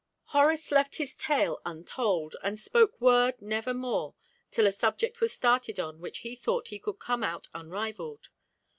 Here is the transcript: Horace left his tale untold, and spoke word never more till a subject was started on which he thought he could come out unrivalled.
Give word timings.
Horace 0.33 0.71
left 0.71 0.95
his 0.95 1.13
tale 1.13 1.59
untold, 1.63 2.35
and 2.41 2.57
spoke 2.59 2.99
word 2.99 3.39
never 3.39 3.71
more 3.71 4.15
till 4.49 4.65
a 4.65 4.71
subject 4.71 5.21
was 5.21 5.31
started 5.31 5.79
on 5.79 5.99
which 6.01 6.21
he 6.25 6.35
thought 6.35 6.69
he 6.69 6.79
could 6.79 6.97
come 6.97 7.23
out 7.23 7.49
unrivalled. 7.53 8.29